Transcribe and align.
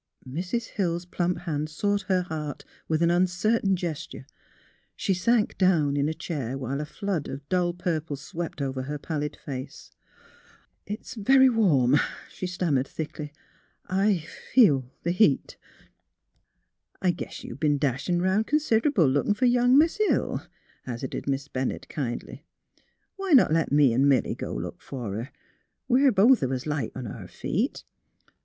Mrs. 0.27 0.69
Hill's 0.69 1.05
plump 1.05 1.41
hand 1.41 1.69
sought 1.69 2.01
her 2.09 2.23
heart, 2.23 2.65
with 2.87 3.03
an 3.03 3.11
uncertain 3.11 3.75
gesture. 3.75 4.25
She 4.95 5.13
sank 5.13 5.59
down 5.59 5.95
in 5.95 6.09
a 6.09 6.13
chair, 6.15 6.57
while 6.57 6.81
a 6.81 6.85
flood 6.87 7.27
of 7.27 7.47
dull 7.49 7.71
purple 7.75 8.15
swept 8.15 8.63
over 8.63 8.81
her 8.81 8.97
pallid 8.97 9.35
face." 9.35 9.91
It's— 10.87 11.13
it's 11.19 11.27
very 11.27 11.49
warm," 11.49 11.97
she 12.31 12.47
stammered, 12.47 12.87
thickly. 12.87 13.25
•'I— 13.89 14.25
feel 14.53 14.91
the 15.03 15.11
heat. 15.11 15.55
''''I 17.03 17.11
guess 17.11 17.43
you 17.43 17.53
b'en 17.55 17.77
dashin' 17.77 18.23
'round 18.23 18.47
consid'able, 18.47 19.07
lookin' 19.07 19.35
fer 19.35 19.45
young 19.45 19.77
Mis' 19.77 19.97
Hill," 19.97 20.41
hazarded 20.83 21.27
Miss 21.27 21.47
Ben 21.47 21.67
nett, 21.67 21.87
kindly." 21.89 22.43
Why 23.17 23.33
not 23.33 23.53
let 23.53 23.71
me 23.71 23.93
an' 23.93 24.07
Milly 24.07 24.33
go 24.33 24.51
look 24.55 24.81
fer 24.81 25.13
her? 25.25 25.31
We're 25.87 26.11
both 26.11 26.41
of 26.41 26.51
us 26.51 26.65
light 26.65 26.91
on 26.95 27.05
our 27.05 27.27
feet. 27.27 27.83